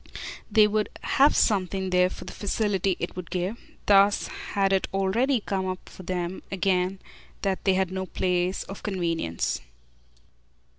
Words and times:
They 0.51 0.65
would 0.65 0.89
"have 1.03 1.35
something" 1.35 1.91
there 1.91 2.09
for 2.09 2.25
the 2.25 2.33
facility 2.33 2.97
it 2.99 3.15
would 3.15 3.29
give. 3.29 3.59
Thus 3.85 4.25
had 4.53 4.73
it 4.73 4.87
already 4.91 5.41
come 5.41 5.67
up 5.67 5.87
for 5.87 6.01
them 6.01 6.41
again 6.51 6.97
that 7.43 7.65
they 7.65 7.75
had 7.75 7.91
no 7.91 8.07
place 8.07 8.63
of 8.63 8.81
convenience. 8.81 9.61